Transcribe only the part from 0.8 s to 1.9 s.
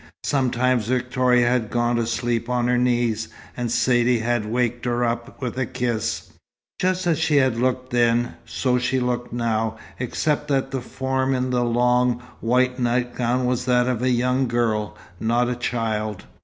Victoria had